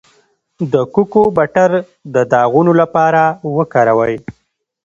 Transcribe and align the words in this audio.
د 0.71 0.73
کوکو 0.93 1.21
بټر 1.37 1.71
د 2.13 2.15
داغونو 2.31 2.71
لپاره 2.81 3.21
وکاروئ 3.55 4.17